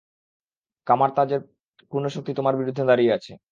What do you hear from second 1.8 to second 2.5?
পূর্ণ শক্তি